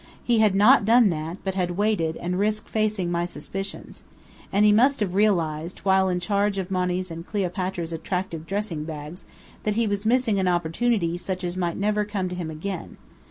[0.23, 4.01] He had not done that, but had waited, and risked facing my suspicions.
[4.51, 9.25] And he must have realized, while in charge of Monny's and Cleopatra's attractive dressing bags,
[9.61, 12.97] that he was missing an opportunity such as might never come to him again.